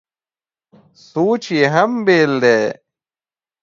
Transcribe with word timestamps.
سوچ 1.09 1.43
یې 1.57 1.65
هم 1.73 1.91
بېل 2.05 2.33
دی. 2.43 2.59